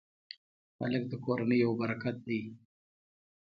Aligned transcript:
هلک 0.79 1.03
د 1.09 1.13
کورنۍ 1.25 1.57
یو 1.65 1.71
برکت 1.81 2.17
دی. 2.27 2.41